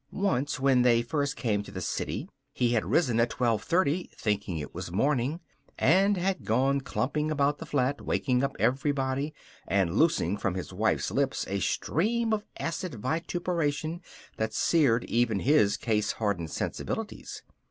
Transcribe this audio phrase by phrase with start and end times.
[0.11, 4.57] Once, when they first came to the city, he had risen at twelve thirty, thinking
[4.57, 5.39] it was morning,
[5.77, 9.31] and had gone clumping about the flat, waking up everyone
[9.67, 14.01] and loosing from his wife's lips a stream of acid vituperation
[14.37, 17.43] that seared even his case hardened sensibilities.